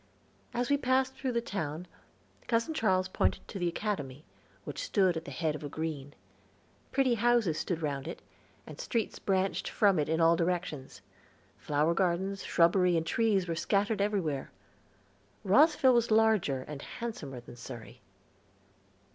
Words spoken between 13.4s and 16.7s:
were scattered everywhere. Rosville was larger